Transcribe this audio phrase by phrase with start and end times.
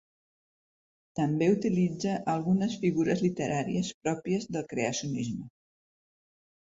[1.19, 5.51] També utilitza algunes figures literàries pròpies del creacionisme.